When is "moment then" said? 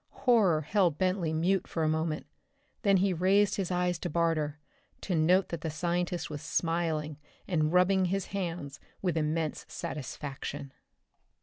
1.87-2.97